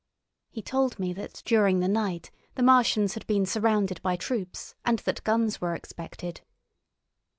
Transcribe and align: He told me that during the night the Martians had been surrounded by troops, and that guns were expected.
He 0.49 0.63
told 0.63 0.97
me 0.97 1.13
that 1.13 1.43
during 1.45 1.79
the 1.79 1.87
night 1.87 2.31
the 2.55 2.63
Martians 2.63 3.13
had 3.13 3.27
been 3.27 3.45
surrounded 3.45 4.01
by 4.01 4.15
troops, 4.15 4.73
and 4.83 4.97
that 4.97 5.23
guns 5.23 5.61
were 5.61 5.75
expected. 5.75 6.41